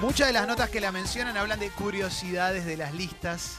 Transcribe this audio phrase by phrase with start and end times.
[0.00, 3.58] Muchas de las notas que la mencionan hablan de curiosidades de las listas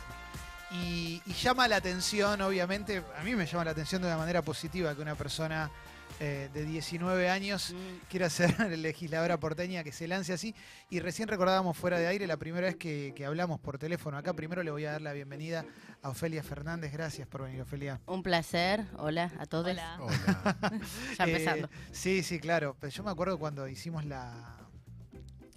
[0.72, 4.42] y, y llama la atención, obviamente, a mí me llama la atención de una manera
[4.44, 5.72] positiva que una persona
[6.20, 7.74] eh, de 19 años
[8.10, 10.54] quiera ser legisladora porteña, que se lance así.
[10.90, 14.18] Y recién recordábamos fuera de aire la primera vez que, que hablamos por teléfono.
[14.18, 15.66] Acá primero le voy a dar la bienvenida
[16.04, 16.92] a Ofelia Fernández.
[16.94, 18.00] Gracias por venir, Ofelia.
[18.06, 18.86] Un placer.
[18.98, 19.72] Hola a todos.
[19.72, 19.98] Hola.
[21.18, 21.70] Ya Eh, empezando.
[21.92, 22.76] sí, sí, claro.
[22.80, 24.57] Pero yo me acuerdo cuando hicimos la,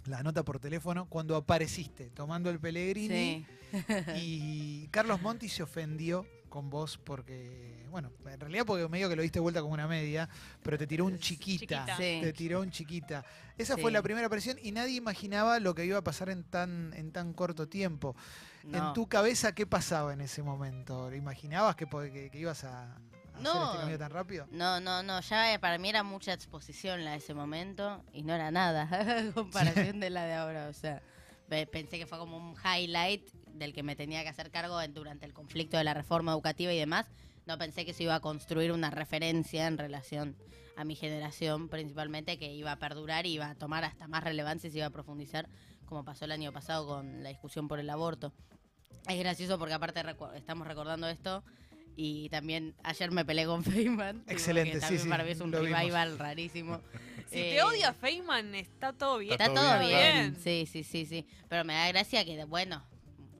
[0.06, 3.44] la nota por teléfono, cuando apareciste tomando el Pellegrini.
[3.70, 3.82] Sí.
[4.16, 9.22] Y Carlos Monti se ofendió con vos porque, bueno, en realidad porque medio que lo
[9.22, 10.28] diste vuelta como una media,
[10.64, 11.84] pero te tiró un chiquita.
[11.84, 11.96] Chiquita.
[11.96, 12.18] Sí.
[12.22, 13.24] Te tiró un chiquita.
[13.56, 13.80] Esa Sí.
[13.82, 17.12] fue la primera aparición y nadie imaginaba lo que iba a pasar en tan, en
[17.12, 18.16] tan corto tiempo.
[18.72, 21.14] En tu cabeza, ¿qué pasaba en ese momento?
[21.14, 22.98] ¿Imaginabas que- que ibas a,
[23.40, 23.66] a hacer No.
[23.66, 24.46] este cambio tan rápido?
[24.50, 28.34] No, no, no, ya para mí era mucha exposición la de ese momento y no
[28.34, 31.02] era nada a comparación de la de ahora, o sea,
[31.48, 34.94] pe- pensé que fue como un highlight del que me tenía que hacer cargo en-
[34.94, 37.06] durante el conflicto de la reforma educativa y demás.
[37.46, 40.36] No pensé que se iba a construir una referencia en relación
[40.76, 44.68] a mi generación principalmente que iba a perdurar y iba a tomar hasta más relevancia
[44.68, 45.48] y se iba a profundizar
[45.84, 48.32] como pasó el año pasado con la discusión por el aborto.
[49.08, 51.42] Es gracioso porque aparte recu- estamos recordando esto
[51.96, 54.24] y también ayer me peleé con Feynman.
[54.26, 55.68] Excelente, que sí, también sí, para mí es un vimos.
[55.70, 56.80] revival rarísimo.
[57.30, 59.32] Si Eh, te odia Feynman, está todo bien.
[59.32, 60.32] Está todo bien.
[60.32, 60.36] bien.
[60.42, 61.24] Sí, sí, sí, sí.
[61.48, 62.82] Pero me da gracia que, bueno,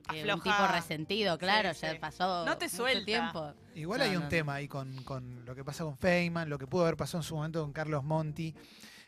[0.09, 1.99] que un tipo resentido, claro, Sí, ya sí.
[1.99, 3.05] pasó No te mucho suelta.
[3.05, 3.53] tiempo.
[3.75, 4.29] Igual No, hay un no.
[4.29, 7.23] tema ahí con, con lo que pasa con Feynman, lo que pudo haber pasado en
[7.25, 8.55] su momento con Carlos Monti.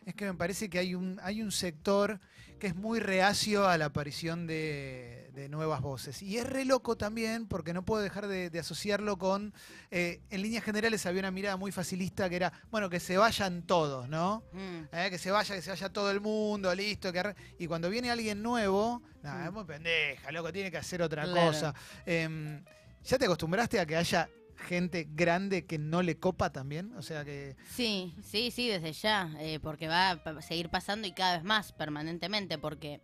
[0.05, 2.20] Es que me parece que hay un, hay un sector
[2.58, 6.22] que es muy reacio a la aparición de, de nuevas voces.
[6.22, 9.53] Y es re loco también, porque no puedo dejar de, de asociarlo con.
[9.91, 13.62] eh, en líneas generales había una mirada muy facilista que era, bueno, que se vayan
[13.62, 14.45] todos, ¿no?
[14.53, 14.83] Mm.
[14.92, 17.12] Eh, que se vaya, que se vaya todo el mundo, listo.
[17.12, 19.47] Que y cuando viene alguien nuevo, nada, Mm.
[19.48, 21.47] es muy pendeja, loco, tiene que hacer otra Claro.
[21.48, 21.75] cosa.
[22.06, 22.62] Em,
[23.05, 24.28] ¿Ya te acostumbraste a que haya
[24.62, 26.92] gente grande que no le copa también?
[26.96, 27.56] O sea que.
[27.70, 31.45] Sí, sí, sí, desde ya, eh, porque va a pa- seguir pasando y cada vez
[31.45, 33.00] más permanentemente, porque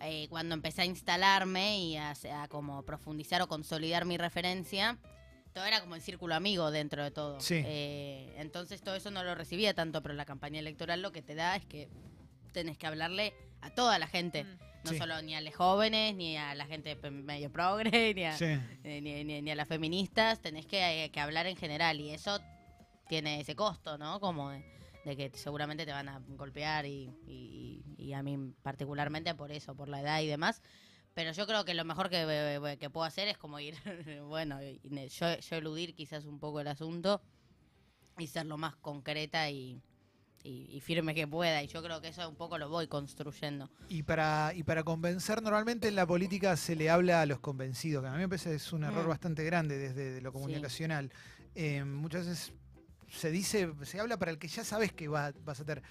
[0.00, 4.98] eh, cuando empecé a instalarme y a, se- a como profundizar o consolidar mi referencia,
[5.52, 7.40] todo era como el círculo amigo dentro de todo.
[7.40, 7.62] Sí.
[7.64, 11.34] Eh, entonces todo eso no lo recibía tanto, pero la campaña electoral lo que te
[11.34, 11.88] da es que
[12.52, 14.44] tenés que hablarle a toda la gente.
[14.44, 14.58] Mm.
[14.84, 14.98] No Sí.
[14.98, 18.44] solo ni a los jóvenes, ni a la gente medio progre, ni a, Sí.
[18.84, 22.10] eh, ni, ni- ni a las feministas, tenés que, eh, que hablar en general y
[22.10, 22.38] eso
[23.08, 24.20] tiene ese costo, ¿no?
[24.20, 24.62] Como de,
[25.04, 29.74] de que seguramente te van a golpear y, y- y a mí particularmente por eso,
[29.74, 30.60] por la edad y demás.
[31.14, 33.74] Pero yo creo que lo mejor que, eh, que puedo hacer es como ir,
[34.28, 37.22] bueno, yo, yo eludir quizás un poco el asunto
[38.18, 39.80] y ser lo más concreta y,
[40.44, 41.62] y- y firme que pueda.
[41.62, 43.68] Y yo creo que eso un poco lo voy construyendo.
[43.88, 48.02] Y para, y para convencer, normalmente en la política se le habla a los convencidos,
[48.02, 49.08] que a mí me parece que es un error Mm.
[49.08, 51.10] bastante grande desde lo comunicacional.
[51.54, 52.52] Eh, muchas veces
[53.10, 55.82] se dice, se habla para el que ya sabes que va- vas a tener.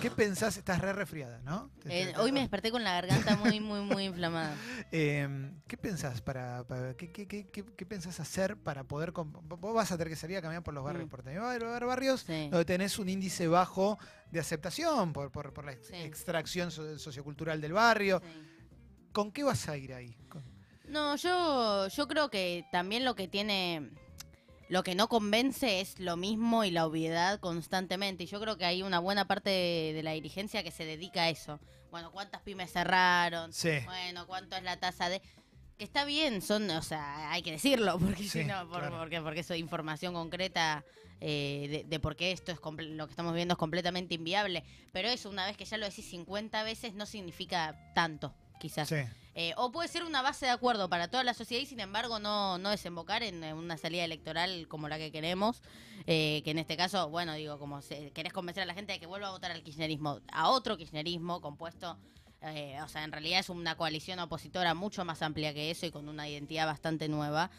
[0.00, 0.56] ¿Qué pensás?
[0.56, 1.70] Estás re resfriada, ¿no?
[1.86, 4.54] Eh, hoy me desperté con la garganta muy, muy, muy inflamada.
[4.92, 5.26] Eh,
[5.66, 9.96] ¿Qué pensás para, para- qué, qué- qué- qué- pensás hacer para poder vos vas a
[9.96, 11.10] tener que salir a caminar por los barrios Mm.
[11.10, 11.42] porteños?
[11.44, 12.48] Va a haber barrios Sí.
[12.50, 13.98] donde tenés un índice bajo
[14.30, 15.94] de aceptación por, por- por la ex- Sí.
[15.96, 18.20] extracción so- sociocultural del barrio.
[18.22, 19.08] Sí.
[19.12, 20.14] ¿Con qué vas a ir ahí?
[20.28, 20.44] Con-
[20.88, 23.90] No, yo, yo creo que también lo que tiene,
[24.72, 28.24] lo que no convence es lo mismo y la obviedad constantemente.
[28.24, 31.24] Y yo creo que hay una buena parte de, de la dirigencia que se dedica
[31.24, 31.60] a eso.
[31.90, 33.52] Bueno, ¿cuántas pymes cerraron?
[33.52, 33.70] Sí.
[33.84, 35.20] Bueno, ¿cuánto es la tasa de...?
[35.76, 38.98] Que está bien, son, o sea, hay que decirlo, porque Sí, si no, por- claro.
[38.98, 40.84] porque, porque eso es información concreta
[41.20, 44.64] eh, de, de por qué esto es lo que estamos viendo es completamente inviable.
[44.92, 48.88] Pero eso, una vez que ya lo decís 50 veces, no significa tanto, quizás.
[48.88, 48.96] Sí.
[49.34, 52.18] Eh, o puede ser una base de acuerdo para toda la sociedad y sin embargo
[52.18, 55.62] no, no desembocar en una salida electoral como la que queremos,
[56.06, 59.00] eh, que en este caso, bueno, digo, como se- querés convencer a la gente de
[59.00, 61.96] que vuelva a votar al kirchnerismo, a otro kirchnerismo compuesto,
[62.42, 65.90] eh, o sea, en realidad es una coalición opositora mucho más amplia que eso y
[65.90, 67.50] con una identidad bastante nueva.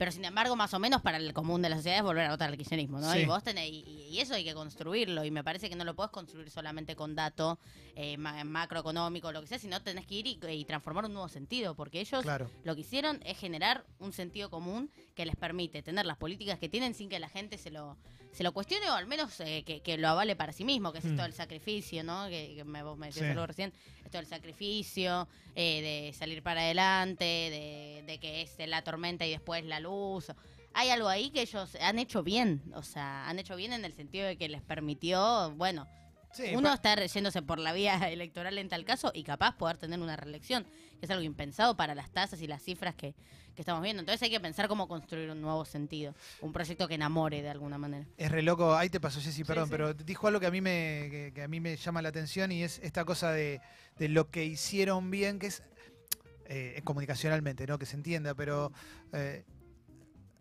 [0.00, 2.30] Pero sin embargo, más o menos para el común de la sociedad es volver a
[2.30, 3.12] votar al kirchnerismo, ¿no?
[3.12, 3.18] Sí.
[3.18, 5.94] Y vos tenés, y, y eso hay que construirlo, y me parece que no lo
[5.94, 7.58] podés construir solamente con datos
[7.96, 11.28] eh, ma- macroeconómico, lo que sea, sino tenés que ir y, y transformar un nuevo
[11.28, 12.50] sentido, porque ellos Claro.
[12.64, 16.70] lo que hicieron es generar un sentido común que les permite tener las políticas que
[16.70, 17.98] tienen sin que la gente se lo,
[18.32, 20.98] se lo cuestione o al menos eh, que, que lo avale para sí mismo, que
[20.98, 21.08] es Mm.
[21.10, 22.28] esto del sacrificio, ¿no?
[22.28, 23.30] Que, que me, vos me decías Sí.
[23.30, 23.72] algo recién,
[24.04, 29.30] esto del sacrificio, eh, de salir para adelante, de, de que es la tormenta y
[29.30, 30.26] después la luz.
[30.72, 33.92] Hay algo ahí que ellos han hecho bien, o sea, han hecho bien en el
[33.92, 35.88] sentido de que les permitió, bueno,
[36.32, 39.98] Sí, Uno está yéndose por la vía electoral en tal caso y capaz poder tener
[40.00, 40.64] una reelección,
[40.98, 43.14] que es algo impensado para las tasas y las cifras que,
[43.54, 44.00] que estamos viendo.
[44.00, 47.78] Entonces hay que pensar cómo construir un nuevo sentido, un proyecto que enamore de alguna
[47.78, 48.06] manera.
[48.16, 49.72] Es re loco, ahí te pasó Jessy, perdón, sí.
[49.72, 52.52] pero dijo algo que a mí me, que, que a mí me llama la atención
[52.52, 53.60] y es esta cosa de,
[53.98, 55.62] de lo que hicieron bien, que es
[56.52, 57.78] eh, comunicacionalmente, ¿no?
[57.78, 58.72] Que se entienda, pero
[59.12, 59.44] eh,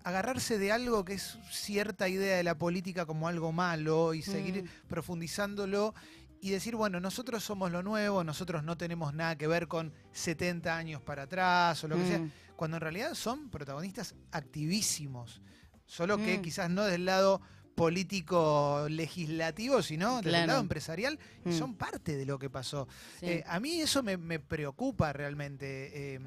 [0.04, 4.64] agarrarse de algo que es cierta idea de la política como algo malo y seguir
[4.64, 4.68] Mm.
[4.88, 5.94] profundizándolo
[6.42, 10.78] y decir, bueno, nosotros somos lo nuevo, nosotros no tenemos nada que ver con 70
[10.78, 12.32] años para atrás o lo que sea, Mm.
[12.56, 15.42] cuando en realidad son protagonistas activísimos,
[15.86, 16.42] solo que Mm.
[16.42, 17.42] quizás no del lado
[17.80, 20.48] político legislativo, sino desde el Claro.
[20.48, 21.58] lado empresarial, y Mm.
[21.58, 22.88] son parte de lo que pasó.
[23.22, 23.26] Sí.
[23.28, 26.16] Eh, a mí eso me, me preocupa realmente.
[26.16, 26.20] Eh,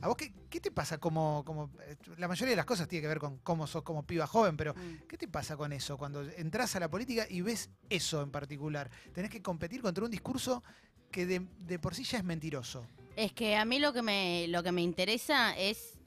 [0.00, 1.70] ¿A vos qué, qué te pasa como, como...
[1.80, 4.56] eh, La mayoría de las cosas tiene que ver con cómo sos como piba joven,
[4.56, 5.08] pero Mm.
[5.08, 8.90] ¿qué te pasa con eso cuando entras a la política y ves eso en particular?
[9.14, 10.62] Tenés que competir contra un discurso
[11.10, 12.86] que de, de por sí ya es mentiroso.
[13.16, 15.98] Es que a mí lo que me, lo que me interesa es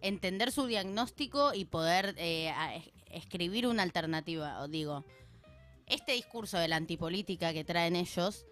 [0.00, 2.52] entender su diagnóstico y poder eh,
[3.16, 4.60] escribir una alternativa.
[4.62, 5.04] O digo,
[5.86, 8.46] este discurso de la antipolítica que traen ellos,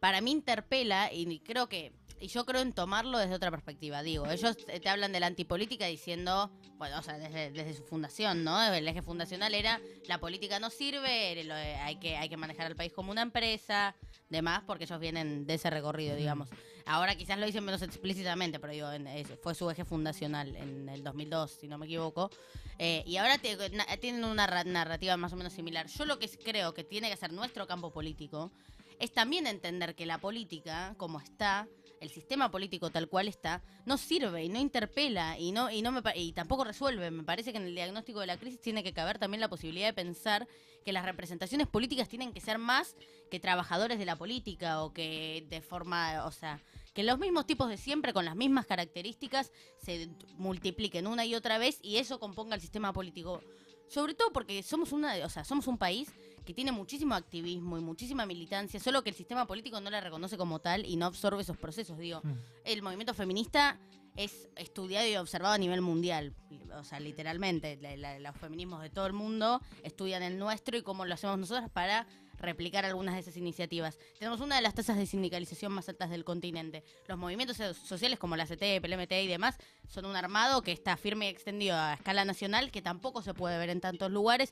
[0.00, 4.02] para mí interpela y creo que, y yo creo en tomarlo desde otra perspectiva.
[4.02, 8.44] Digo, ellos te hablan de la antipolítica diciendo, bueno, o sea, desde, desde su fundación,
[8.44, 8.62] ¿no?
[8.62, 11.50] El eje fundacional era, la política no sirve,
[11.80, 13.96] hay, que, hay que manejar al país como una empresa,
[14.28, 16.48] demás, porque ellos vienen de ese recorrido, digamos.
[16.86, 19.08] Ahora quizás lo dicen menos explícitamente, pero digo, en-
[19.42, 22.30] fue su eje fundacional en el 2002, si no me equivoco.
[22.78, 25.86] Eh, y ahora tienen una ra- narrativa más o menos similar.
[25.86, 28.50] Yo lo que creo que tiene que hacer nuestro campo político
[28.98, 31.66] es también entender que la política, como está,
[32.02, 35.92] el sistema político tal cual está, no sirve y no interpela y no y no
[35.92, 37.10] me y tampoco resuelve.
[37.10, 39.86] Me parece que en el diagnóstico de la crisis tiene que caber también la posibilidad
[39.86, 40.48] de pensar
[40.84, 42.96] que las representaciones políticas tienen que ser más
[43.30, 46.60] que trabajadores de la política o que de forma, o sea,
[46.92, 51.58] que los mismos tipos de siempre con las mismas características se multipliquen una y otra
[51.58, 53.42] vez y eso componga el sistema político.
[53.88, 56.12] Sobre todo porque somos una, o sea, somos un país
[56.44, 60.36] que tiene muchísimo activismo y muchísima militancia, solo que el sistema político no la reconoce
[60.36, 61.98] como tal y no absorbe esos procesos.
[61.98, 62.32] Digo, Mm.
[62.64, 63.78] el movimiento feminista
[64.16, 66.34] es estudiado y observado a nivel mundial,
[66.78, 70.82] o sea, literalmente, la- la- los feminismos de todo el mundo estudian el nuestro y
[70.82, 72.06] cómo lo hacemos nosotros para
[72.38, 73.98] replicar algunas de esas iniciativas.
[74.18, 76.82] Tenemos una de las tasas de sindicalización más altas del continente.
[77.06, 79.56] Los movimientos so- sociales como la CT, PLMT y demás
[79.86, 83.56] son un armado que está firme y extendido a escala nacional que tampoco se puede
[83.58, 84.50] ver en tantos lugares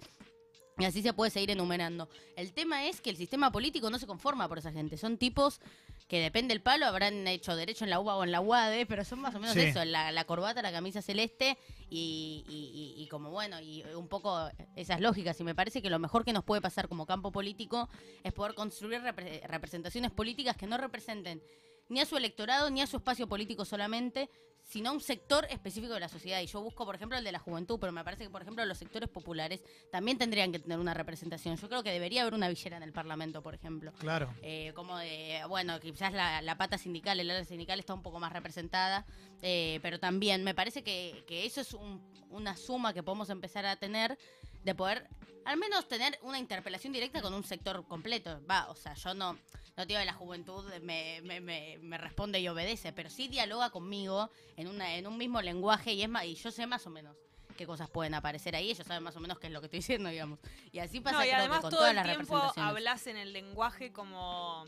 [0.81, 2.09] y así se puede seguir enumerando.
[2.37, 4.97] El tema es que el sistema político no se conforma por esa gente.
[4.97, 5.61] Son tipos
[6.09, 9.05] que depende del palo, habrán hecho derecho en la UBA o en la UADE, pero
[9.05, 9.61] son más o menos Sí.
[9.61, 11.57] eso, la, la corbata, la camisa celeste
[11.89, 15.39] y, y- y- y como bueno, y un poco esas lógicas.
[15.41, 17.89] Y me parece que lo mejor que nos puede pasar como campo político
[18.25, 21.43] es poder construir repre- representaciones políticas que no representen
[21.89, 24.31] ni a su electorado ni a su espacio político solamente,
[24.71, 26.41] sino un sector específico de la sociedad.
[26.41, 28.65] Y yo busco, por ejemplo, el de la juventud, pero me parece que, por ejemplo,
[28.65, 31.57] los sectores populares también tendrían que tener una representación.
[31.57, 33.93] Yo creo que debería haber una villera en el Parlamento, por ejemplo.
[33.99, 34.33] Claro.
[34.43, 38.21] Eh, como de, bueno, quizás la, la pata sindical, el área sindical está un poco
[38.21, 39.05] más representada,
[39.43, 42.01] eh, pero también me parece que, que eso es un-
[42.31, 44.17] una suma que podemos empezar a tener
[44.63, 45.09] de poder
[45.47, 48.41] al menos tener una interpelación directa con un sector completo.
[48.49, 49.37] Va, o sea, yo no,
[49.81, 53.71] no digo de la juventud me, me, me, me responde y obedece, pero sí dialoga
[53.71, 56.91] conmigo en, una, en un mismo lenguaje y, es más, y yo sé más o
[56.91, 57.17] menos
[57.57, 59.79] qué cosas pueden aparecer ahí, ellos saben más o menos qué es lo que estoy
[59.81, 60.39] diciendo, digamos.
[60.71, 63.07] Y así pasa No, y creo que además con todo todas el las tiempo hablas
[63.07, 64.67] en el lenguaje como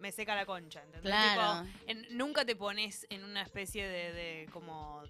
[0.00, 1.02] me seca la concha, ¿entendés?
[1.12, 1.64] Claro.
[1.66, 5.02] Tipo, en- nunca te pones en una especie de, de como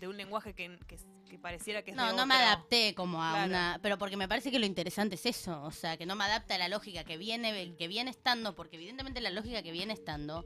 [0.00, 3.22] de un lenguaje que, que, que pareciera que es No, de no me adapté como
[3.22, 3.48] a Claro.
[3.50, 3.78] una...
[3.82, 5.62] Pero porque me parece que lo interesante es eso.
[5.62, 8.76] O sea, que no me adapta a la lógica que viene, que viene estando, porque
[8.76, 10.44] evidentemente la lógica que viene estando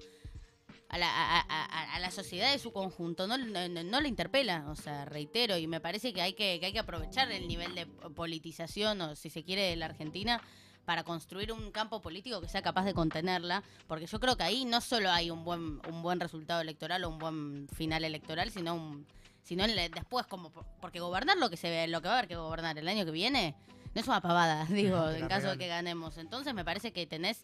[0.88, 4.08] a la, a, a- a- a la sociedad de su conjunto no, no, no le
[4.08, 4.66] interpela.
[4.68, 7.75] O sea, reitero, y me parece que hay que, que hay que aprovechar el nivel
[7.75, 10.40] de politización, o si se quiere, de la Argentina
[10.84, 14.66] para construir un campo político que sea capaz de contenerla, porque yo creo que ahí
[14.66, 18.75] no solo hay un buen un buen resultado electoral o un buen final electoral, sino
[18.75, 19.06] un
[19.44, 22.14] sino en la- después como por- porque gobernar lo que se ve, lo que va
[22.14, 23.54] a haber que gobernar el año que viene
[23.94, 25.58] no es una pavada, digo, te en la caso de regalo.
[25.58, 26.16] que ganemos.
[26.18, 27.42] Entonces me parece que tenés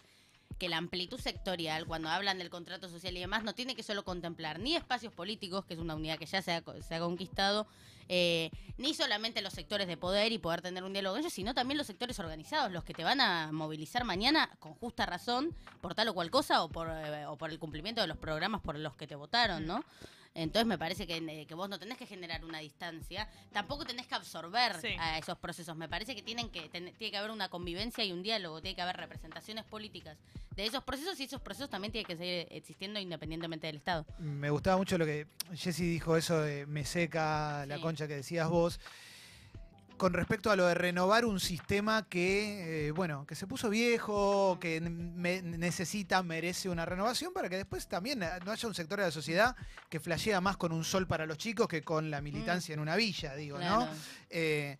[0.59, 4.04] que la amplitud sectorial, cuando hablan del contrato social y demás, no tiene que solo
[4.04, 6.99] contemplar ni espacios políticos, que es una unidad que ya se ha, co- se ha
[7.00, 7.66] conquistado,
[8.09, 11.54] eh, ni solamente los sectores de poder y poder tener un diálogo con ellos, sino
[11.54, 15.95] también los sectores organizados, los que te van a movilizar mañana con justa razón por
[15.95, 18.76] tal o cual cosa o por, eh, o por el cumplimiento de los programas por
[18.78, 19.83] los que te votaron, ¿no?
[20.35, 24.07] Entonces me parece que, eh, que vos no tenés que generar una distancia, tampoco tenés
[24.07, 24.95] que absorber Sí.
[24.99, 25.77] a esos procesos.
[25.77, 28.77] Me parece que tienen que ten- tiene que haber una convivencia y un diálogo, tiene
[28.77, 30.17] que haber representaciones políticas
[30.55, 34.07] de esos procesos y esos procesos también tienen que seguir existiendo independientemente del Estado.
[34.19, 37.83] Me gustaba mucho lo que Jessy dijo, eso de me seca la Sí.
[37.83, 38.79] concha que decías vos.
[40.00, 44.57] Con respecto a lo de renovar un sistema que, eh, bueno, que se puso viejo,
[44.59, 48.99] que me- necesita, merece una renovación para que después también eh, no haya un sector
[48.99, 49.54] de la sociedad
[49.90, 52.97] que flashea más con un sol para los chicos que con la militancia en una
[52.97, 53.87] villa, digo, ¿no?
[54.30, 54.78] Eh,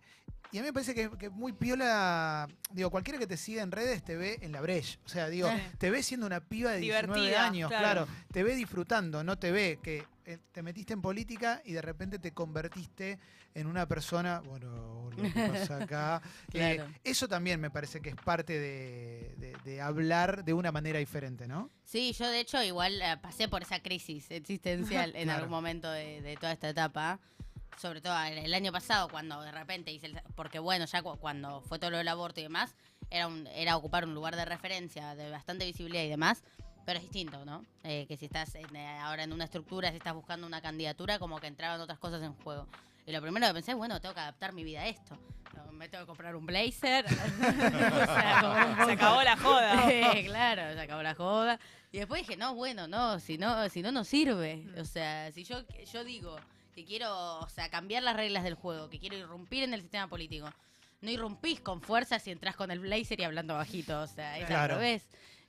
[0.51, 3.71] y a mí me parece que, que muy piola, digo, cualquiera que te siga en
[3.71, 4.97] redes te ve en la brecha.
[5.05, 5.61] O sea, digo, Sí.
[5.77, 8.05] te ve siendo una piba de 19 Divertida, años, claro.
[8.07, 8.07] claro.
[8.33, 12.17] Te ve disfrutando, no te ve que eh, te metiste en política y de repente
[12.19, 13.19] te convertiste
[13.53, 15.29] en una persona, bueno, lo que
[15.73, 16.21] pasa acá.
[16.53, 20.99] Eh, eso también me parece que es parte de, de- de hablar de una manera
[20.99, 21.69] diferente, ¿no?
[21.83, 25.39] Sí, yo de hecho igual eh, pasé por esa crisis existencial en Claro.
[25.43, 27.19] algún momento de, de toda esta etapa.
[27.77, 31.17] Sobre todo el, el año pasado, cuando de repente hice el- Porque bueno, ya cu-
[31.17, 32.75] cuando fue todo lo del aborto y demás,
[33.09, 36.43] era, un, era ocupar un lugar de referencia, de bastante visibilidad y demás.
[36.85, 37.63] Pero es distinto, ¿no?
[37.83, 41.19] Eh, que si estás en, eh, ahora en una estructura, si estás buscando una candidatura,
[41.19, 42.67] como que entraban otras cosas en juego.
[43.11, 45.19] Y lo primero que pensé, bueno, tengo que adaptar mi vida a esto.
[45.73, 47.03] Me tengo que comprar un blazer.
[47.07, 49.85] o sea, como un Se acabó la joda.
[49.89, 51.59] Sí, claro, se acabó la joda.
[51.91, 54.65] Y después dije, no, bueno, no, si no, si no, no sirve.
[54.77, 55.57] O sea, si yo,
[55.91, 56.37] yo digo
[56.73, 60.07] que quiero, o sea, cambiar las reglas del juego, que quiero irrumpir en el sistema
[60.07, 60.49] político,
[61.01, 63.99] no irrumpís con fuerza si entras con el blazer y hablando bajito.
[63.99, 64.75] O sea, es Claro.
[64.75, 65.03] al revés.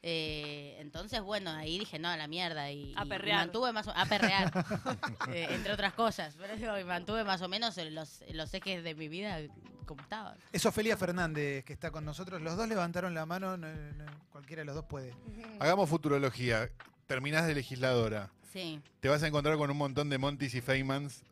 [0.04, 2.70] Eh, entonces, bueno, ahí dije, no, a la mierda.
[2.72, 3.38] Y, A y perrear.
[3.38, 4.50] mantuve más o a perrear,
[5.32, 6.34] eh, entre otras cosas.
[6.38, 9.38] Pero digo, y mantuve más o menos en los, los ejes de mi vida
[9.86, 10.36] como estaban.
[10.52, 12.40] Es Ofelia Fernández que está con nosotros.
[12.42, 15.14] Los dos levantaron la mano, no- no- cualquiera de los dos puede.
[15.60, 16.68] Hagamos futurología.
[17.06, 18.30] Terminás de legisladora.
[18.52, 18.80] Sí.
[19.00, 21.22] Te vas a encontrar con un montón de Montis y Feynmans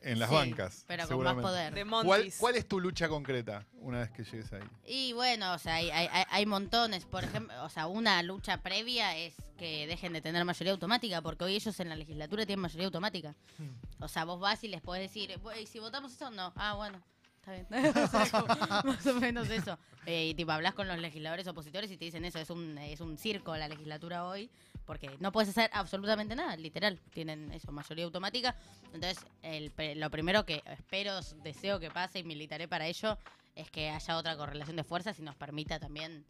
[0.00, 0.84] en las sí, bancas.
[0.86, 1.74] Pero con más poder.
[1.74, 2.36] De ¿Cuál, Montis.
[2.38, 4.62] cuál es tu lucha concreta una vez que llegues ahí?
[4.86, 7.04] Y bueno, o sea, hay, hay, hay- hay montones.
[7.04, 11.44] Por ejemplo, o sea, una lucha previa es que dejen de tener mayoría automática, porque
[11.44, 13.34] hoy ellos en la legislatura tienen mayoría automática.
[13.58, 14.02] Hmm.
[14.02, 16.30] O sea, vos vas y les podés decir, "Bu- ¿y si votamos eso?
[16.30, 16.52] No.
[16.56, 17.02] Ah, bueno.
[17.48, 17.96] Está bien.
[17.96, 19.78] O sea, como más o menos eso.
[20.06, 23.00] Eh, y tipo, hablas con los legisladores opositores y te dicen eso, es un, es
[23.00, 24.50] un circo la legislatura hoy,
[24.84, 26.98] porque no puedes hacer absolutamente nada, literal.
[27.12, 28.56] Tienen eso, mayoría automática.
[28.92, 33.18] Entonces, el, lo primero que espero, deseo que pase y militaré para ello,
[33.54, 36.24] es que haya otra correlación de fuerzas y nos permita también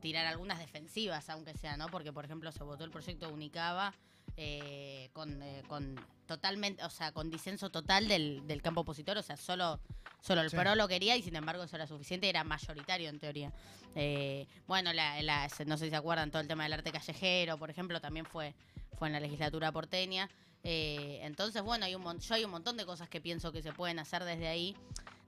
[0.00, 1.86] tirar algunas defensivas, aunque sea, ¿no?
[1.88, 3.94] Porque, por ejemplo, se votó el proyecto Unicaba
[4.36, 5.94] eh, con, eh, con
[6.26, 9.78] totalmente, o sea, con disenso total del, del campo opositor, o sea, solo,
[10.20, 10.56] solo el Sí.
[10.56, 13.52] PRO lo quería y sin embargo eso era suficiente, era mayoritario en teoría.
[13.94, 17.58] Eh, bueno, la, la- no sé si se acuerdan, todo el tema del arte callejero,
[17.58, 18.54] por ejemplo, también fue,
[18.98, 20.28] fue en la legislatura porteña.
[20.62, 23.98] Entonces, bueno, hay un, yo hay un montón de cosas que pienso que se pueden
[23.98, 24.74] hacer desde ahí.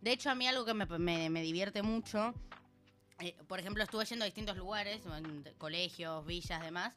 [0.01, 2.33] De hecho, a mí algo que me, me- me divierte mucho,
[3.47, 6.93] por ejemplo, estuve yendo a distintos lugares, en colegios, villas, demás.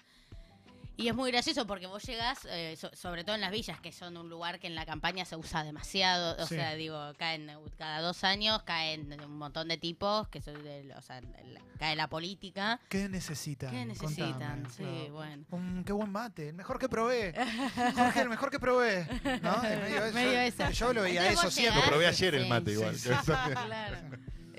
[1.02, 3.92] Y es muy gracioso porque vos llegás, eh, so- sobre todo en las villas, que
[3.94, 6.36] son un lugar que en la campaña se usa demasiado.
[6.44, 6.56] O Sí.
[6.56, 10.94] sea, digo, caen eh, cada dos años, caen un montón de tipos, que son de-
[10.98, 12.82] o sea, la- cae la política.
[12.90, 13.72] ¿Qué necesitan?
[13.72, 14.64] ¿Qué necesitan?
[14.64, 14.70] Contame.
[14.76, 15.14] Sí, No.
[15.14, 15.46] bueno.
[15.52, 17.34] Un, qué buen mate, el mejor que probé.
[17.96, 19.08] Jorge, el mejor que probé.
[19.42, 19.58] ¿No?
[19.62, 20.14] Medio eso.
[20.16, 20.72] Medio esa.
[20.72, 21.82] Yo lo veía Entonces eso siempre.
[21.82, 22.96] Lo probé ayer el mate sí, igual.
[22.98, 23.10] sí.
[23.26, 23.98] claro.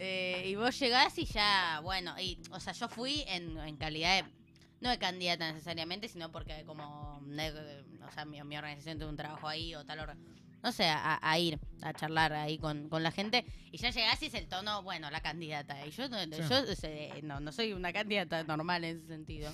[0.02, 4.23] Eh, y vos llegás y ya, bueno, y, o sea, yo fui en, en calidad
[4.23, 4.30] de,
[4.80, 9.46] no de candidata necesariamente, sino porque como, o sea, mi, mi organización tuvo un trabajo
[9.49, 10.16] ahí o tal,
[10.62, 13.46] no sé, a, a ir a charlar ahí con, con la gente.
[13.72, 15.87] Y ya llegás y es el tono, bueno, la candidata.
[15.87, 16.42] Y yo, no- Sí.
[16.49, 19.50] yo no, no soy una candidata normal en ese sentido.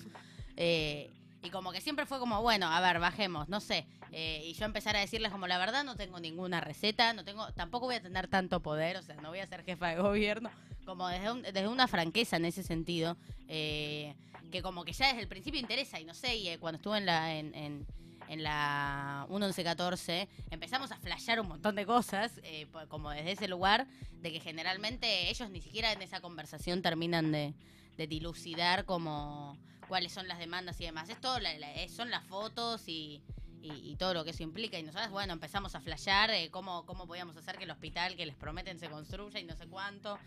[0.56, 3.86] Eh, y como que siempre fue como, bueno, a ver, bajemos, no sé.
[4.10, 7.52] Eh, y yo empezar a decirles como la verdad, no tengo ninguna receta, no tengo,
[7.52, 10.50] tampoco voy a tener tanto poder, o sea, no voy a ser jefa de gobierno,
[10.86, 13.16] como desde, un- desde una franqueza en ese sentido,
[13.48, 14.14] eh,
[14.50, 16.96] que como que ya desde el principio interesa, y no sé, y eh, cuando estuve
[16.98, 17.86] en la, en, en,
[18.28, 23.86] en la 1114, empezamos a flashear un montón de cosas, eh, como desde ese lugar,
[24.22, 27.54] de que generalmente ellos ni siquiera en esa conversación terminan de,
[27.96, 31.08] de dilucidar como cuáles son las demandas y demás.
[31.08, 33.22] Es todo la- la- son las fotos y,
[33.62, 34.78] y, y todo lo que eso implica.
[34.78, 38.26] Y nosotros, bueno, empezamos a flashear eh, cómo, cómo podíamos hacer que el hospital que
[38.26, 40.18] les prometen se construya y no sé cuánto.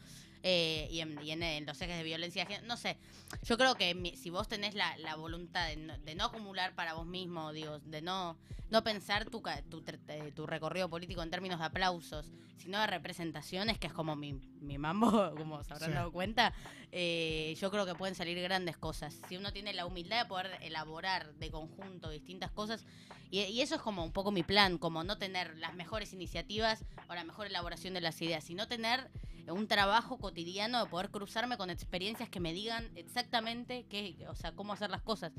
[0.43, 2.47] Eh, y, en, y en- en los ejes de violencia.
[2.63, 2.97] No sé,
[3.43, 6.73] yo creo que mi- si vos tenés la, la voluntad de no, de no acumular
[6.75, 8.37] para vos mismo, digo, de no,
[8.69, 13.77] no pensar tu, tu, eh, tu recorrido político en términos de aplausos, sino de representaciones,
[13.79, 15.95] que es como mi, mi mambo, como se habrán Sí.
[15.95, 16.53] dado cuenta,
[16.91, 19.15] eh, yo creo que pueden salir grandes cosas.
[19.27, 22.85] Si uno tiene la humildad de poder elaborar de conjunto distintas cosas,
[23.31, 26.83] y, y eso es como un poco mi plan, como no tener las mejores iniciativas
[27.09, 29.09] o la mejor elaboración de las ideas, sino tener
[29.51, 34.51] un trabajo cotidiano de poder cruzarme con experiencias que me digan exactamente qué, o sea,
[34.53, 35.31] cómo hacer las cosas.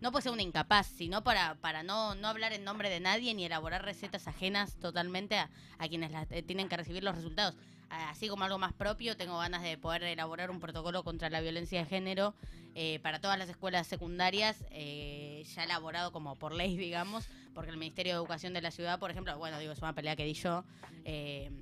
[0.00, 3.32] No puede ser una incapaz, sino para, para no, no hablar en nombre de nadie
[3.34, 5.48] ni elaborar recetas ajenas totalmente a,
[5.88, 7.56] quienes las, eh, tienen que recibir los resultados.
[7.90, 11.78] Así como algo más propio, tengo ganas de poder elaborar un protocolo contra la violencia
[11.78, 12.34] de género
[12.74, 17.76] eh, para todas las escuelas secundarias, eh, ya elaborado como por ley, digamos, porque el
[17.76, 20.34] Ministerio de Educación de la ciudad, por ejemplo, bueno, digo, es una pelea que di
[20.34, 20.64] yo.
[21.04, 21.52] eh,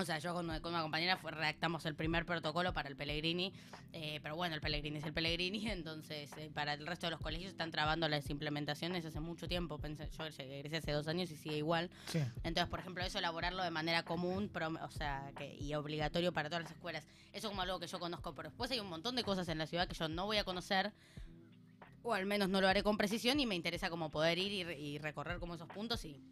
[0.00, 3.52] o sea, yo con, con una compañera fue, redactamos el primer protocolo para el Pellegrini,
[3.92, 7.20] eh, pero bueno, el Pellegrini es el Pellegrini, entonces eh, para el resto de los
[7.20, 9.78] colegios están trabando las implementaciones hace mucho tiempo.
[9.78, 11.90] Pensé, yo egresé hace dos años y sigue igual.
[12.06, 12.20] Sí.
[12.44, 16.48] Entonces, por ejemplo, eso elaborarlo de manera común, prom- o sea, que, y obligatorio para
[16.48, 17.04] todas las escuelas.
[17.32, 19.66] Eso como algo que yo conozco, pero después hay un montón de cosas en la
[19.66, 20.92] ciudad que yo no voy a conocer,
[22.04, 24.72] o al menos no lo haré con precisión, y me interesa como poder ir y,
[24.72, 26.22] y recorrer como esos puntos y,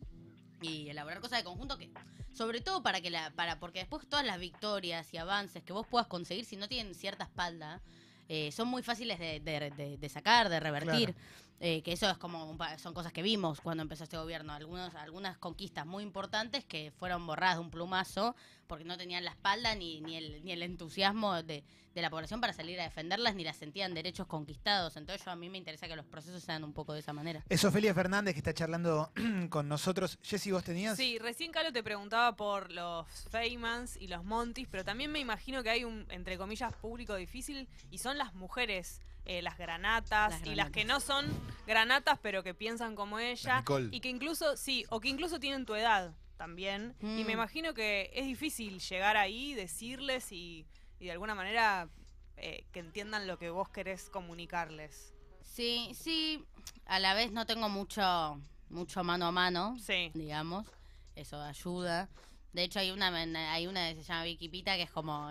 [0.61, 1.91] y elaborar cosas de conjunto que,
[2.33, 5.87] sobre todo para que la, para, porque después todas las victorias y avances que vos
[5.87, 7.81] puedas conseguir, si no tienen cierta espalda,
[8.29, 11.15] eh, son muy fáciles de, de- de- de sacar, de revertir.
[11.59, 14.53] Eh, que eso es como un pa- son cosas que vimos cuando empezó este gobierno
[14.53, 18.37] algunos algunas conquistas muy importantes que fueron borradas de un plumazo
[18.67, 22.43] porque no tenían la espalda ni, ni el ni el entusiasmo de, de la población
[22.43, 25.89] para salir a defenderlas ni las sentían derechos conquistados entonces yo a mí me interesa
[25.89, 29.11] que los procesos sean un poco de esa manera Es Ofelia Fernández que está charlando
[29.49, 30.19] con nosotros.
[30.23, 30.95] Jessy, ¿vos tenías?
[30.99, 35.63] Sí, recién Calo te preguntaba por los Feymans y los Montis, pero también me imagino
[35.63, 40.47] que hay un, entre comillas, público difícil y son las mujeres, eh, las granatas Las
[40.47, 41.27] y las que no son
[41.67, 45.75] granatas pero que piensan como ella y que incluso, sí, o que incluso tienen tu
[45.75, 46.95] edad también.
[47.01, 47.27] Y Mm.
[47.27, 50.65] me imagino que es difícil llegar ahí, decirles y,
[51.01, 51.89] y de alguna manera
[52.37, 55.13] eh, que entiendan lo que vos querés comunicarles.
[55.43, 56.45] sí sí
[56.85, 60.11] a la vez no tengo mucho mucho mano a mano Sí.
[60.15, 60.67] digamos
[61.15, 62.09] eso ayuda
[62.57, 63.09] de hecho hay una
[63.53, 65.29] hay una que se llama Vicky Pita que es como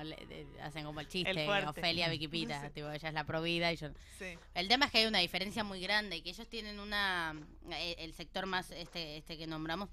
[0.62, 1.68] hacen como el chiste El.
[1.68, 2.70] Ofelia Vicky Pita Sí.
[2.74, 3.90] tipo ella es la provida y yo
[4.20, 4.38] Sí.
[4.54, 7.36] El tema es que hay una diferencia muy grande, que ellos tienen una,
[7.72, 9.90] eh, el sector más este, este que nombramos,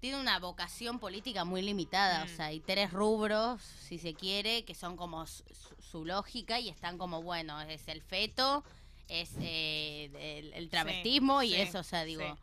[0.00, 2.36] tiene una vocación política muy limitada, o Mm.
[2.36, 7.22] sea, hay tres rubros, si se quiere, que son como su, lógica y están como,
[7.22, 8.62] bueno, es el feto,
[9.08, 12.22] es eh, el, el travestismo y sí, eso, o sea, digo...
[12.22, 12.40] sí.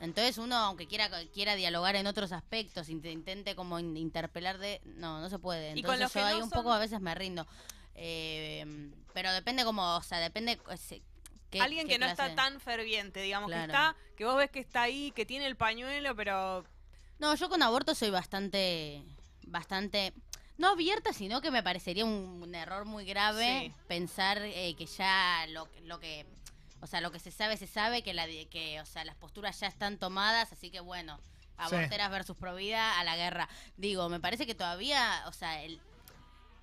[0.00, 4.80] Entonces uno, aunque quiera quiera dialogar en otros aspectos, int- intente como in- interpelar de...
[4.84, 5.70] No, no se puede.
[5.76, 7.46] Y con Entonces los que ahí no un son- poco a veces me rindo.
[7.94, 8.64] Eh,
[9.12, 10.58] pero depende como, o sea, depende...
[11.50, 13.66] qué- Alguien qué que no está tan ferviente, digamos, Claro.
[13.72, 16.64] que está, que vos ves que está ahí, que tiene el pañuelo, pero
[17.18, 19.02] No, yo con aborto soy bastante,
[19.46, 20.12] bastante,
[20.58, 23.72] no abierta, sino que me parecería un, un error muy grave Sí.
[23.88, 26.24] pensar eh, que ya lo, lo que,
[26.80, 29.58] o sea, lo que se sabe se sabe, que la, que, o sea, las posturas
[29.60, 31.20] ya están tomadas, así que bueno,
[31.56, 33.48] aborteras versus provida a la guerra.
[33.76, 35.80] Digo, me parece que todavía, o sea, el,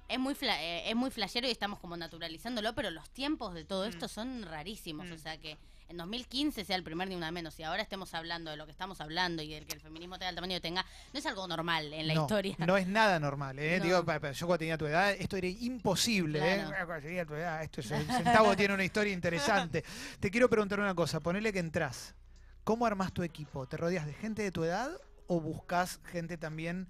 [0.07, 3.65] es muy fla- eh, es muy flashero y estamos como naturalizándolo, pero los tiempos de
[3.65, 3.89] todo Mm.
[3.89, 5.13] esto son rarísimos, Mm.
[5.13, 8.49] o sea que en 2015 sea el primer ni una menos y ahora estemos hablando
[8.49, 10.83] de lo que estamos hablando y del que el feminismo tenga el tamaño que tenga,
[11.13, 12.55] no es algo normal en la no, historia.
[12.59, 13.77] No es nada normal, ¿eh?
[13.77, 13.83] No.
[13.85, 16.65] Digo, yo cuando tenía tu edad, esto era imposible, ¿eh?
[16.85, 19.83] Cuando tenía tu edad, esto es, el centavo tiene una historia interesante.
[20.19, 22.15] Te quiero preguntar una cosa, ponele que entras.
[22.63, 23.67] ¿Cómo armás tu equipo?
[23.67, 24.89] ¿Te rodeas de gente de tu edad
[25.27, 26.87] o buscas gente también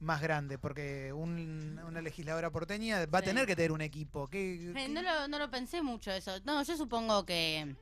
[0.00, 0.58] más grande?
[0.58, 4.28] Porque un- una legisladora porteña va a tener que tener un equipo.
[4.28, 6.38] ¿Qué, qué- no, lo, no lo pensé mucho eso.
[6.44, 7.74] No, yo supongo que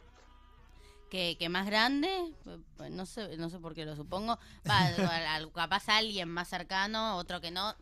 [1.11, 2.35] que, que más grande,
[2.77, 4.39] pues no sé, no sé por qué lo supongo.
[4.69, 4.91] Va,
[5.55, 7.75] capaz alguien más cercano, otro que no.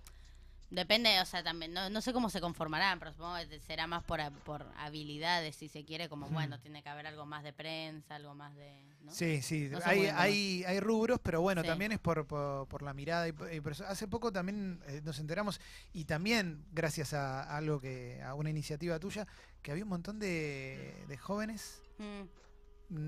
[0.71, 4.03] Depende, o sea, también, no, no sé cómo se conformarán, pero supongo que será más
[4.03, 8.17] por, por habilidades, si se quiere, como, bueno, tiene que haber algo más de prensa,
[8.17, 8.83] algo más de...
[9.03, 9.13] ¿no?
[9.13, 11.69] Sí, sí, No hay, hay, hay rubros, pero bueno, Sí.
[11.69, 13.29] también es por, por, por la mirada.
[13.29, 15.61] Y, por- y por eso- hace poco también eh, nos enteramos,
[15.93, 19.27] y también gracias a, algo que, a una iniciativa tuya,
[19.63, 22.23] que había un montón de, de jóvenes Mm,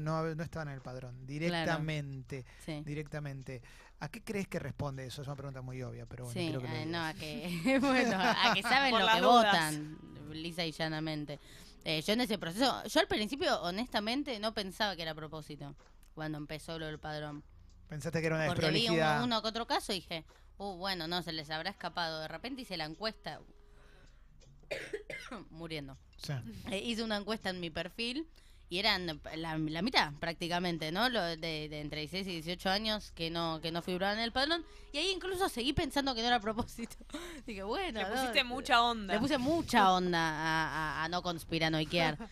[0.04, 2.82] no, no estaban en el padrón, directamente, sí.
[2.84, 3.62] directamente.
[3.98, 5.22] ¿A qué crees que responde eso?
[5.22, 7.78] Es una pregunta muy obvia, pero bueno, sí, quiero que lo eh, no, a que,
[7.80, 9.22] bueno, a que saben lo que dudas.
[9.22, 9.98] votan,
[10.32, 11.40] lisa y llanamente.
[11.84, 15.74] Eh, yo en ese proceso, yo al principio, honestamente, no pensaba que era a propósito,
[16.14, 17.42] cuando empezó lo del padrón.
[17.88, 20.24] Pensaste que era una Porque vi uno, uno que otro caso y dije,
[20.58, 22.20] uh, bueno, no, se les habrá escapado.
[22.20, 23.40] De repente hice la encuesta.
[25.50, 25.96] muriendo.
[26.16, 26.32] Sí.
[26.70, 28.28] Eh, hice una encuesta en mi perfil
[28.68, 31.08] y eran la, la mitad prácticamente, ¿no?
[31.08, 34.32] Lo de, de entre 16 y 18 años que no que no figuraban en el
[34.32, 34.64] padrón.
[34.92, 36.96] Y ahí incluso seguí pensando que no era a propósito.
[37.46, 39.14] Dije, bueno, Le no, pusiste mucha onda.
[39.14, 40.66] le puse mucha onda a,
[41.00, 42.18] a- a no conspiranoiquear.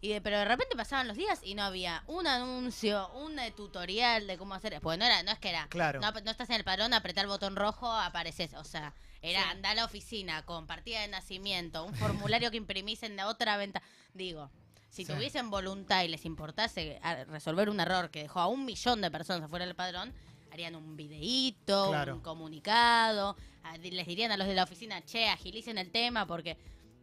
[0.00, 3.50] Y de- pero de repente pasaban los días y no había un anuncio, un eh,
[3.50, 4.80] tutorial de cómo hacer.
[4.80, 5.66] Pues no era, no es que era.
[5.68, 5.98] Claro.
[6.00, 8.54] No, no estás en el padrón, apretar el botón rojo, apareces.
[8.54, 9.48] O sea, era Sí.
[9.50, 13.56] andar a la oficina con partida de nacimiento, un formulario que imprimís en la otra
[13.56, 13.82] venta.
[14.14, 14.52] Digo,
[14.90, 15.12] si Sí.
[15.12, 19.10] tuviesen voluntad y les importase a- resolver un error que dejó a un millón de
[19.10, 20.12] personas afuera del padrón,
[20.50, 22.14] harían un videíto, Claro.
[22.14, 26.56] un comunicado, a- les dirían a los de la oficina, che, agilicen el tema porque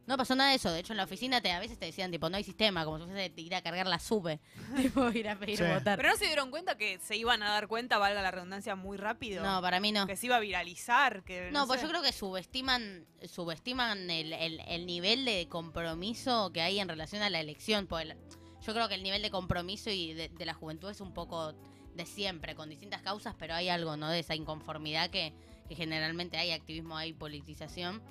[0.08, 0.72] no pasó nada de eso.
[0.72, 3.00] De hecho, en la oficina te, a veces te decían, tipo, no hay sistema, como
[3.00, 4.40] si fuese ir a cargar la sube,
[4.76, 5.64] tipo, ir a pedir Sí.
[5.64, 5.98] votar.
[5.98, 8.98] Pero no se dieron cuenta que se iban a dar cuenta, valga la redundancia, muy
[8.98, 9.44] rápido.
[9.44, 10.06] No, para mí no.
[10.08, 11.24] Que se iba a viralizar.
[11.24, 11.86] Que, No, pues sé.
[11.86, 17.22] yo creo que subestiman subestiman el, el- el nivel de compromiso que hay en relación
[17.22, 17.88] a la elección.
[17.88, 18.18] Pues el-
[18.66, 21.54] yo creo que el nivel de compromiso y de, de la juventud es un poco
[21.96, 24.10] de siempre, con distintas causas, pero hay algo, ¿no?
[24.10, 25.34] De esa inconformidad que,
[25.70, 28.02] que generalmente hay, activismo, hay politización.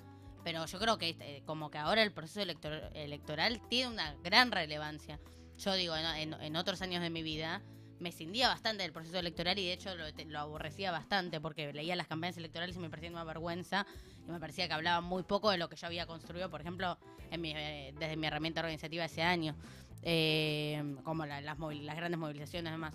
[0.45, 4.53] Pero yo creo que este, como que ahora el proceso elector- electoral tiene una gran
[4.53, 5.19] relevancia.
[5.59, 7.63] Yo digo, en, otros años de mi vida
[8.01, 11.97] me cindía bastante del proceso electoral y de hecho lo, lo aborrecía bastante porque leía
[11.97, 13.87] las campañas electorales y me parecía una vergüenza
[14.27, 16.99] y me parecía que hablaban muy poco de lo que yo había construido, por ejemplo,
[17.31, 19.57] en mi, eh, desde mi herramienta organizativa ese año,
[20.03, 22.95] eh, como la- las, grandes movilizaciones además.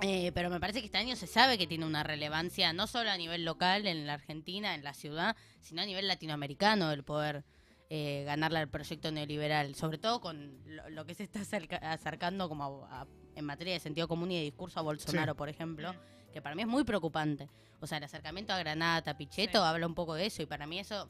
[0.00, 3.10] Eh, pero me parece que este año se sabe que tiene una relevancia no solo
[3.10, 7.44] a nivel local en la Argentina, en la ciudad, sino a nivel latinoamericano el poder
[7.90, 12.48] eh, ganarle al proyecto neoliberal, sobre todo con lo, lo que se está acerca- acercando
[12.48, 15.94] como a- a- en materia de sentido común y de discurso a Bolsonaro, por ejemplo,
[16.32, 17.48] que para mí es muy preocupante.
[17.80, 19.64] O sea, el acercamiento a Granada, Pichetto, Sí.
[19.64, 21.08] habla un poco de eso y para mí eso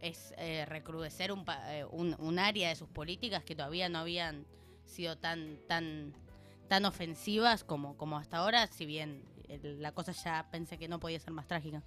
[0.00, 4.46] es eh, recrudecer un, eh, un, un área de sus políticas que todavía no habían
[4.84, 6.12] sido tan tan
[6.68, 9.24] tan ofensivas como, como hasta ahora, si bien
[9.62, 11.82] la cosa ya pensé que no podía ser más trágica.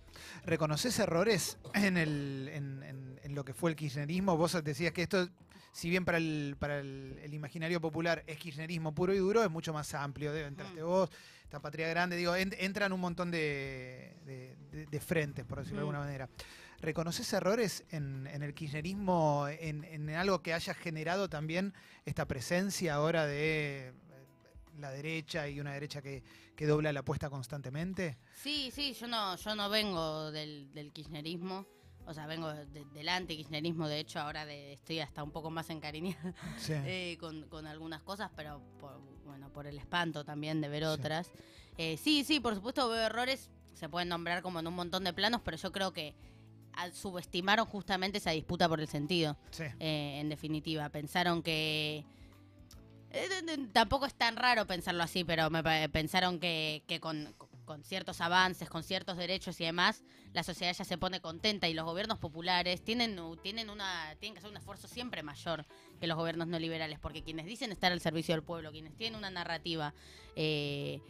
[0.46, 4.38] ¿Reconoces errores en, el, en, en- en lo que fue el kirchnerismo?
[4.38, 5.28] Vos decías que esto,
[5.72, 9.50] si bien para el, para el, el imaginario popular es kirchnerismo puro y duro, es
[9.50, 10.32] mucho más amplio.
[10.32, 10.86] De, entraste Mm.
[10.86, 11.10] vos,
[11.44, 15.78] esta patria grande, digo, en- entran un montón de, de- de- de frentes, por decirlo
[15.78, 16.30] de alguna manera.
[16.82, 21.74] ¿Reconoces errores en, el kirchnerismo, en, en algo que haya generado también
[22.06, 23.94] esta presencia ahora de
[24.80, 26.24] la derecha y una derecha que,
[26.56, 28.18] que dobla la apuesta constantemente?
[28.36, 31.66] Sí, sí, yo no, yo no vengo del, del kirchnerismo,
[32.06, 35.70] o sea, vengo de- del anti-kirchnerismo, de hecho ahora de- estoy hasta un poco más
[35.70, 36.74] encariñada Sí.
[36.86, 40.90] eh, con, con algunas cosas, pero por, bueno, por el espanto también de ver Sí.
[40.90, 41.32] otras.
[41.78, 45.14] Eh, sí, sí, por supuesto veo errores, se pueden nombrar como en un montón de
[45.14, 46.14] planos, pero yo creo que
[46.74, 49.64] ah, subestimaron justamente esa disputa por el sentido, sí.
[49.80, 50.88] eh, en definitiva.
[50.90, 52.06] Pensaron que...
[53.12, 53.30] eh,
[53.72, 57.34] tampoco es tan raro pensarlo así, pero me pa- pensaron que, que con,
[57.84, 61.84] ciertos avances, con ciertos derechos y demás, la sociedad ya se pone contenta y los
[61.86, 65.66] gobiernos populares tienen, tienen, una, tienen que hacer un esfuerzo siempre mayor
[66.00, 69.30] que los gobiernos neoliberales, porque quienes dicen estar al servicio del pueblo, quienes tienen una
[69.32, 69.94] narrativa
[70.36, 71.02] eh,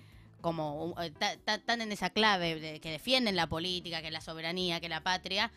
[0.41, 4.21] como eh, ta- ta- tan en esa clave de que defienden la política, que la
[4.21, 5.51] soberanía, que la patria,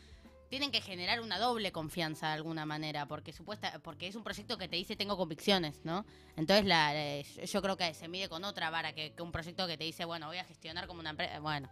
[0.48, 4.56] tienen que generar una doble confianza de alguna manera, porque supuesta, porque es un proyecto
[4.58, 6.04] que te dice tengo convicciones, ¿no?
[6.36, 9.66] Entonces la, eh, yo- creo que se mide con otra vara que, que un proyecto
[9.66, 11.68] que te dice, bueno, voy a gestionar como una empresa, bueno.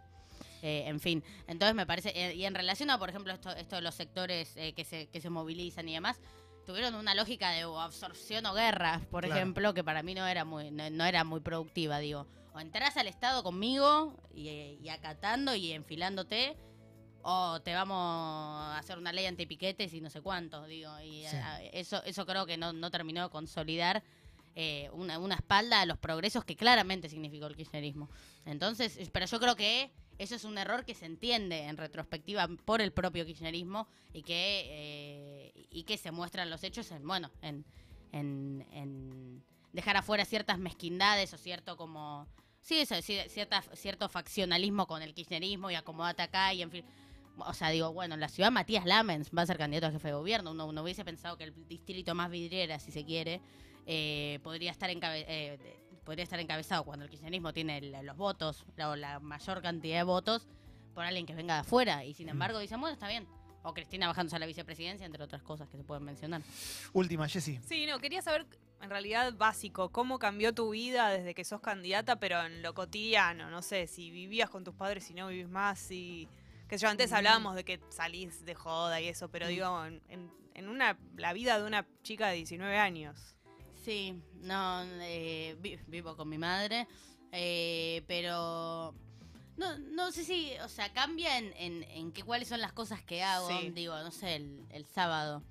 [0.61, 3.75] eh, en fin, entonces me parece, eh, y en relación a, por ejemplo, esto, esto
[3.77, 6.19] de los sectores eh, que, se, que se movilizan y demás,
[6.65, 9.35] tuvieron una lógica de absorción o guerra, por Claro.
[9.39, 12.27] ejemplo, que para mí no era muy, no, no era muy productiva, digo.
[12.53, 14.49] O entras al Estado conmigo y,
[14.81, 16.57] y acatando y enfilándote,
[17.29, 20.97] o te vamos a hacer una ley antipiquetes y no sé cuántos, digo.
[21.01, 21.35] Y Sí.
[21.35, 24.01] a- eso, eso creo que no, no terminó de consolidar
[24.55, 28.09] eh, una, una espalda a los progresos que claramente significó el kirchnerismo.
[28.45, 32.47] Entonces, es- pero yo creo que eso es un error que se entiende en retrospectiva
[32.65, 37.29] por el propio kirchnerismo y que, eh, y que se muestran los hechos en, bueno,
[37.41, 37.65] en,
[38.13, 42.25] en, en dejar afuera ciertas mezquindades o cierto como...
[42.61, 46.85] Sí, eso, cierta, cierto faccionalismo con el kirchnerismo y acomodate acá y en fin.
[47.39, 50.07] O sea, digo, bueno, en la ciudad Matías Lamens va a ser candidato a jefe
[50.09, 50.51] de gobierno.
[50.51, 53.41] Uno, uno hubiese pensado que el distrito más vidriera, si se quiere,
[53.85, 55.57] eh, podría, estar encabe- eh,
[56.03, 59.97] podría estar encabezado cuando el kirchnerismo tiene el- los votos, la, o la mayor cantidad
[59.97, 60.47] de votos,
[60.93, 62.03] por alguien que venga de afuera.
[62.03, 63.27] Y sin embargo dicen, bueno, está bien.
[63.63, 66.41] O Cristina bajándose a la vicepresidencia, entre otras cosas que se pueden mencionar.
[66.93, 67.59] Última, Jessy.
[67.67, 68.45] Sí, no, quería saber,
[68.81, 73.49] en realidad, básico, cómo cambió tu vida desde que sos candidata, pero en lo cotidiano,
[73.49, 76.29] no sé, si vivías con tus padres, si no vivís más, si
[76.67, 80.67] Que yo antes hablábamos de que salís de joda y eso, pero digo, en, en-
[80.69, 83.35] una, la vida de una chica de 19 años.
[83.85, 86.87] Sí, no, eh, vi- vivo con mi madre,
[87.31, 88.93] eh, pero
[89.55, 93.01] no, no sé si, o sea, cambia en, en, en que cuáles son las cosas
[93.03, 93.47] que hago.
[93.49, 93.69] Sí.
[93.69, 95.43] Digo, no sé, el, el sábado.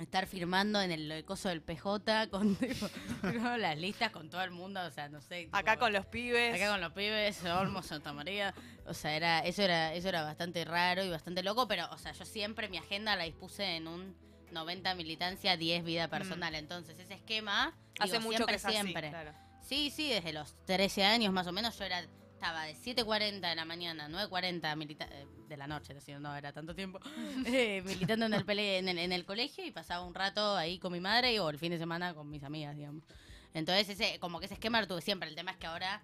[0.00, 2.88] Estar firmando en el, coso del PJ con tipo,
[3.22, 3.56] ¿no?
[3.56, 5.44] las listas con todo el mundo, o sea, no sé.
[5.44, 6.54] tipo, Acá con los pibes.
[6.54, 8.54] Acá con los pibes, Olmo, Santa María.
[8.86, 12.12] O sea, era, eso era, eso era bastante raro y bastante loco, pero, o sea,
[12.12, 14.16] yo siempre mi agenda la dispuse en un
[14.50, 16.54] 90 militancia, 10 vida personal.
[16.54, 18.02] Entonces, ese esquema, Mm.
[18.02, 19.08] Hace digo, mucho siempre, que es así, siempre.
[19.10, 19.32] claro.
[19.62, 22.02] Sí, sí, desde los 13 años más o menos yo era
[22.40, 26.74] estaba de 7.40 de la mañana, 9.40 milita eh, de la noche, no, era tanto
[26.74, 26.98] tiempo,
[27.46, 30.78] eh, militando en el, pele- en, el, en el colegio y pasaba un rato ahí
[30.78, 33.04] con mi madre y, o el fin de semana con mis amigas, digamos.
[33.52, 35.28] Entonces, ese como que ese esquema lo tuve siempre.
[35.28, 36.02] El tema es que ahora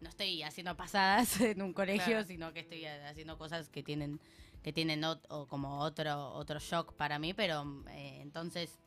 [0.00, 2.24] no estoy haciendo pasadas en un colegio, Claro.
[2.26, 4.20] sino que estoy eh, haciendo cosas que tienen
[4.64, 8.80] que tienen o como otro otro shock para mí, pero eh, entonces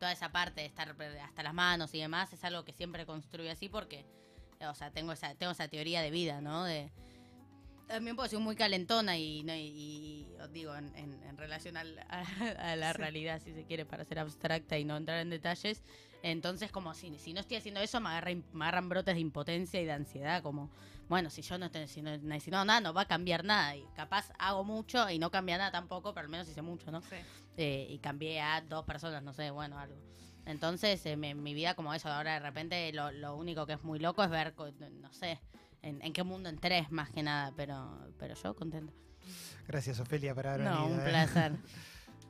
[0.00, 3.52] toda esa parte de estar hasta las manos y demás es algo que siempre construyo
[3.52, 4.04] así porque
[4.68, 6.64] o sea, tengo esa tengo esa teoría de vida, ¿no?
[6.64, 6.90] De
[7.86, 11.76] también puedo ser muy calentona y, no, y, y, os digo, en, en- en relación
[11.76, 12.24] al- a,
[12.72, 15.82] a la realidad, si se quiere, para ser abstracta y no entrar en detalles.
[16.22, 19.80] Entonces, como si, si no estoy haciendo eso, me, agarra me agarran brotes de impotencia
[19.80, 20.70] y de ansiedad, como,
[21.08, 23.74] bueno, si yo no estoy si no, si no, nada, no va a cambiar nada.
[23.74, 27.00] Y capaz hago mucho y no cambia nada tampoco, pero al menos hice mucho, ¿no?
[27.00, 27.16] Sí.
[27.56, 29.96] Eh, y cambié a dos personas, no sé, bueno, algo.
[30.46, 33.82] Entonces, eh, mi, mi vida como eso, ahora de repente lo, lo único que es
[33.84, 34.54] muy loco es ver,
[35.00, 35.38] no sé,
[35.82, 38.92] en, en qué mundo entré más que nada, pero, pero yo contento.
[39.68, 40.94] Gracias, Ofelia, por haber No, venido.
[40.94, 41.10] un ¿eh?
[41.10, 41.52] placer.